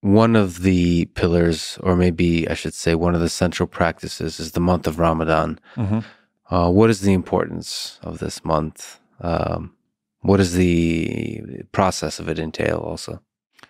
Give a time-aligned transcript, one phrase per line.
[0.00, 4.52] one of the pillars, or maybe I should say, one of the central practices is
[4.52, 5.58] the month of Ramadan.
[5.76, 6.04] Mhm.
[6.48, 8.98] Uh, what is the importance of this month?
[9.20, 9.74] Um,
[10.22, 11.42] what does the
[11.72, 13.20] process of it entail also?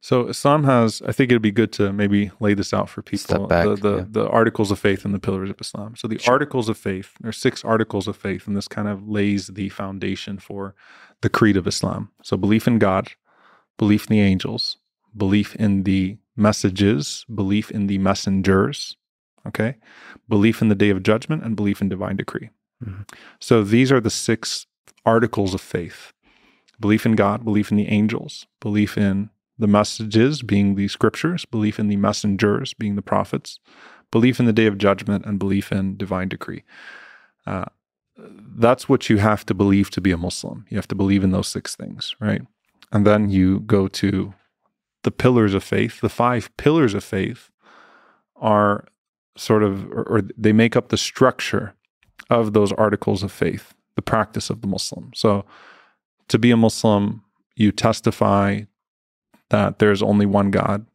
[0.00, 3.36] So Islam has, I think it'd be good to maybe lay this out for people.
[3.36, 4.04] Step back, the the, yeah.
[4.10, 5.94] the articles of faith and the pillars of Islam.
[5.96, 6.32] So the Sure.
[6.34, 9.68] articles of faith, there are six articles of faith, and this kind of lays the
[9.68, 10.74] foundation for
[11.20, 12.10] the creed of Islam.
[12.22, 13.10] So belief in God,
[13.78, 14.76] belief in the angels,
[15.16, 18.96] belief in the messages, belief in the messengers,
[19.46, 19.76] okay,
[20.28, 22.50] belief in the day of judgment, and belief in divine decree.
[22.84, 23.08] Mhm.
[23.38, 24.66] So these are the six
[25.04, 26.12] articles of faith
[26.80, 31.78] belief in God, belief in the angels, belief in the messages being the scriptures, belief
[31.78, 33.60] in the messengers being the prophets,
[34.10, 36.64] belief in the day of judgment, and belief in divine decree.
[37.46, 37.66] Uh,
[38.18, 40.66] that's what you have to believe to be a Muslim.
[40.68, 42.42] You have to believe in those six things, right?
[42.90, 44.34] And then you go to
[45.02, 46.00] the pillars of faith.
[46.00, 47.50] The five pillars of faith
[48.36, 48.86] are
[49.36, 51.74] sort of, or, or they make up the structure
[52.30, 55.10] of those articles of faith, the practice of the Muslim.
[55.14, 55.44] So,
[56.28, 57.22] to be a Muslim,
[57.56, 58.62] you testify
[59.50, 60.86] that there's only one God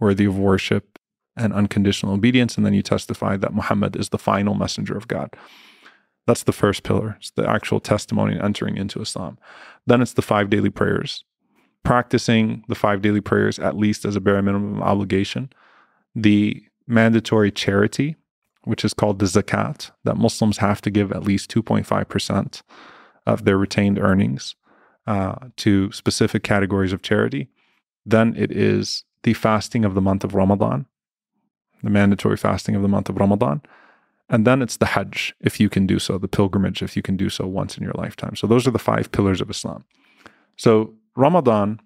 [0.00, 0.98] worthy of worship
[1.36, 2.56] and unconditional obedience.
[2.56, 5.34] And then you testify that Muhammad is the final messenger of God.
[6.26, 7.16] That's the first pillar.
[7.20, 9.38] It's the actual testimony entering into Islam.
[9.86, 11.24] Then it's the five daily prayers,
[11.86, 15.48] practicing the five daily prayers at least as a bare minimum obligation,
[16.16, 18.16] the mandatory charity,
[18.64, 22.62] which is called the zakat, that Muslims have to give at least 2.5%
[23.24, 24.56] of their retained earnings
[25.06, 27.48] uh, to specific categories of charity.
[28.04, 30.86] Then it is the fasting of the month of Ramadan,
[31.84, 33.62] the mandatory fasting of the month of Ramadan.
[34.28, 37.16] And then it's the Hajj, if you can do so, the pilgrimage, if you can
[37.16, 38.34] do so once in your lifetime.
[38.34, 39.84] So those are the five pillars of Islam.
[40.56, 41.80] So Ramadan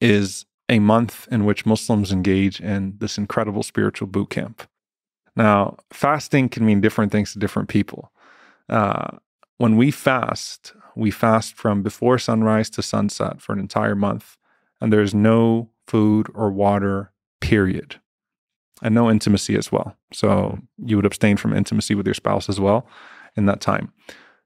[0.00, 4.68] is a month in which Muslims engage in this incredible spiritual boot camp.
[5.36, 8.12] Now, fasting can mean different things to different people.
[8.68, 9.18] Uh,
[9.58, 14.36] when we fast, we fast from before sunrise to sunset for an entire month,
[14.80, 18.00] and there's no food or water, period,
[18.82, 19.96] and no intimacy as well.
[20.12, 22.86] So you would abstain from intimacy with your spouse as well
[23.36, 23.92] in that time.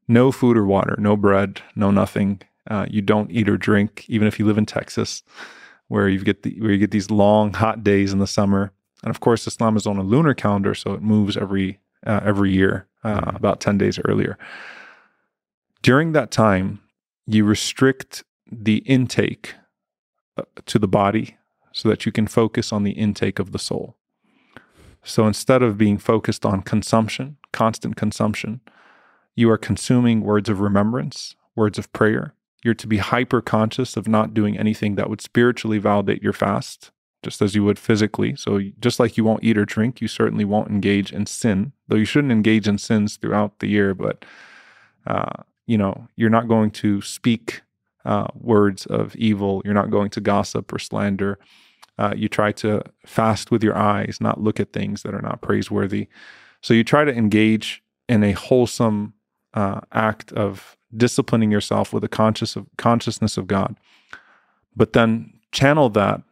[0.09, 2.41] No food or water, no bread, no nothing.
[2.69, 5.23] Uh, you don't eat or drink, even if you live in Texas,
[5.89, 8.73] where you get the, where you get these long hot days in the summer.
[9.03, 12.53] And of course, Islam is on a lunar calendar, so it moves every uh, every
[12.53, 14.37] year, uh, about ten days earlier.
[15.83, 16.81] During that time,
[17.27, 19.55] you restrict the intake
[20.37, 21.37] uh, to the body
[21.73, 23.97] so that you can focus on the intake of the soul.
[25.05, 28.61] So instead of being focused on consumption, constant consumption,
[29.37, 32.35] you are consuming words of remembrance, words of prayer.
[32.65, 36.91] You're to be hyper conscious of not doing anything that would spiritually validate your fast,
[37.23, 38.35] just as you would physically.
[38.37, 41.97] So, just like you won't eat or drink, you certainly won't engage in sin, though
[41.97, 43.95] you shouldn't engage in sins throughout the year.
[43.95, 44.25] But,
[45.07, 47.63] uh, you know, you're not going to speak
[48.05, 49.63] uh, words of evil.
[49.65, 51.39] You're not going to gossip or slander.
[51.99, 55.43] Uh, you try to fast with your eyes, not look at things that are not
[55.43, 56.09] praiseworthy.
[56.63, 59.15] So you try to engage in a wholesome
[59.53, 63.77] uh, act of disciplining yourself with a conscious of consciousness of God,
[64.75, 66.23] but then channel that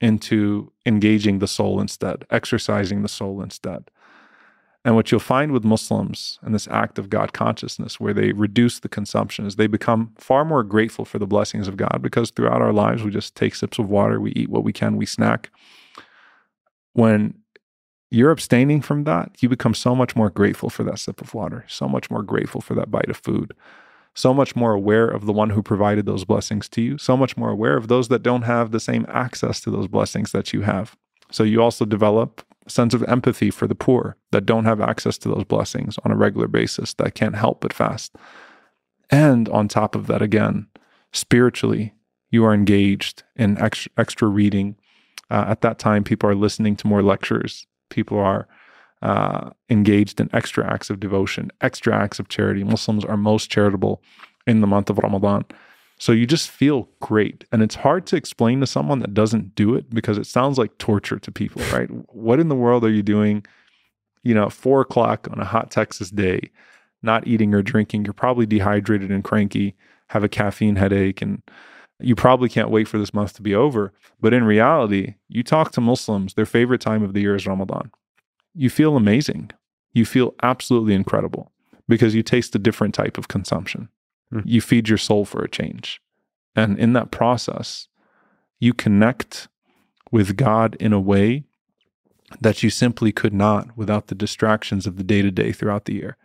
[0.00, 3.90] into engaging the soul instead, exercising the soul instead.
[4.84, 8.80] And what you'll find with Muslims and this act of God consciousness, where they reduce
[8.80, 12.60] the consumption, is they become far more grateful for the blessings of God because throughout
[12.60, 15.50] our lives, we just take sips of water, we eat what we can, we snack.
[16.92, 17.34] When
[18.10, 21.64] you're abstaining from that, you become so much more grateful for that sip of water,
[21.66, 23.54] so much more grateful for that bite of food,
[24.14, 27.36] so much more aware of the one who provided those blessings to you, so much
[27.36, 30.62] more aware of those that don't have the same access to those blessings that you
[30.62, 30.96] have.
[31.30, 35.18] So you also develop a sense of empathy for the poor that don't have access
[35.18, 38.14] to those blessings on a regular basis, that can't help but fast.
[39.10, 40.68] And on top of that, again,
[41.12, 41.92] spiritually,
[42.30, 44.76] you are engaged in extra, reading.
[45.30, 47.66] Uh, at that time, people are listening to more lectures.
[47.90, 48.48] People are
[49.04, 52.64] uh, engaged in extra acts of devotion, extra acts of charity.
[52.64, 54.02] Muslims are most charitable
[54.46, 55.44] in the month of Ramadan.
[55.98, 57.44] So you just feel great.
[57.52, 60.76] And it's hard to explain to someone that doesn't do it because it sounds like
[60.78, 61.88] torture to people, right?
[62.14, 63.44] what in the world are you doing,
[64.22, 66.50] you know, four o'clock on a hot Texas day,
[67.02, 68.06] not eating or drinking?
[68.06, 69.76] You're probably dehydrated and cranky,
[70.08, 71.42] have a caffeine headache, and
[72.00, 73.92] you probably can't wait for this month to be over.
[74.18, 77.90] But in reality, you talk to Muslims, their favorite time of the year is Ramadan.
[78.54, 79.50] You feel amazing.
[79.92, 81.52] You feel absolutely incredible
[81.88, 83.88] because you taste a different type of consumption.
[84.32, 84.42] Mm.
[84.46, 86.00] You feed your soul for a change.
[86.56, 87.88] And in that process,
[88.60, 89.48] you connect
[90.10, 91.44] with God in a way
[92.40, 95.94] that you simply could not without the distractions of the day to day throughout the
[95.94, 96.16] year.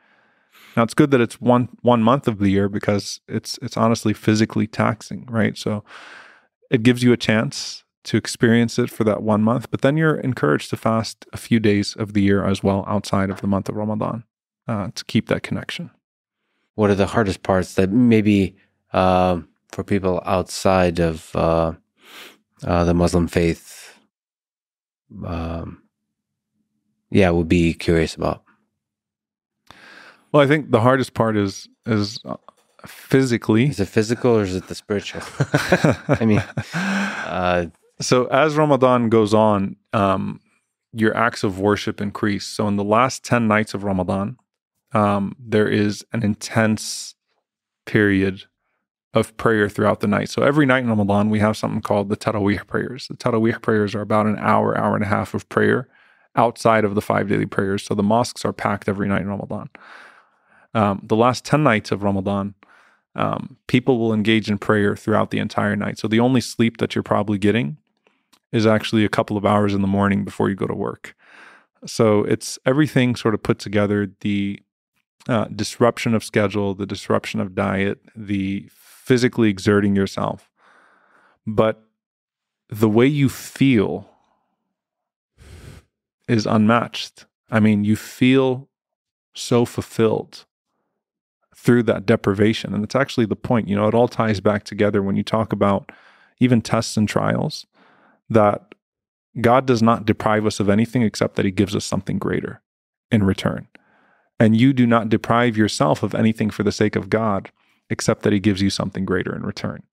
[0.76, 4.14] Now it's good that it's one one month of the year because it's it's honestly
[4.14, 5.58] physically taxing, right?
[5.58, 5.84] So
[6.70, 10.17] it gives you a chance to experience it for that one month, but then you're
[10.17, 13.69] encouraged to fast a few days of the year as well outside of the month
[13.69, 14.23] of Ramadan
[14.67, 15.91] uh, to keep that connection.
[16.73, 18.56] What are the hardest parts that maybe
[18.94, 21.73] uh, for people outside of uh,
[22.63, 23.94] uh the Muslim faith,
[25.23, 25.83] um,
[27.11, 28.44] yeah, would be curious about?
[30.31, 32.38] Well, I think the hardest part is is uh,
[32.88, 33.69] physically.
[33.69, 35.21] Is it physical or is it the spiritual?
[36.19, 37.67] I mean, uh,
[38.01, 40.40] so as Ramadan goes on, um,
[40.94, 42.46] your acts of worship increase.
[42.46, 44.38] So in the last ten nights of Ramadan,
[44.94, 47.16] um, there is an intense
[47.86, 48.44] period
[49.13, 50.30] of prayer throughout the night.
[50.30, 53.07] So every night in Ramadan, we have something called the Taraweeh prayers.
[53.07, 55.88] The Taraweeh prayers are about an hour, hour and a half of prayer
[56.36, 57.84] outside of the five daily prayers.
[57.84, 59.69] So the mosques are packed every night in Ramadan.
[60.75, 62.54] Um, the last 10 nights of Ramadan,
[63.16, 65.98] um, people will engage in prayer throughout the entire night.
[65.98, 67.78] So the only sleep that you're probably getting
[68.51, 71.16] is actually a couple of hours in the morning before you go to work.
[71.86, 74.62] So it's everything sort of put together the
[75.28, 80.50] uh, disruption of schedule, the disruption of diet, the physically exerting yourself.
[81.46, 81.84] But
[82.69, 84.10] the way you feel
[86.28, 87.25] is unmatched.
[87.50, 88.69] I mean, you feel
[89.34, 90.45] so fulfilled
[91.56, 92.74] through that deprivation.
[92.74, 95.52] And it's actually the point, you know, it all ties back together when you talk
[95.52, 95.92] about
[96.40, 97.66] even tests and trials
[98.30, 98.76] that
[99.42, 102.62] God does not deprive us of anything except that he gives us something greater
[103.12, 103.68] in return.
[104.40, 107.52] And you do not deprive yourself of anything for the sake of God
[107.90, 109.84] except that he gives you something greater in return.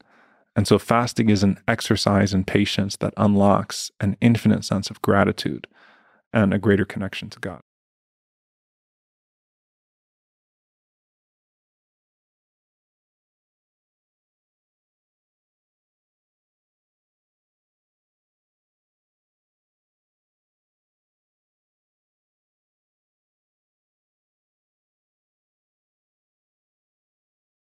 [0.55, 5.67] And so fasting is an exercise in patience that unlocks an infinite sense of gratitude
[6.33, 7.61] and a greater connection to God.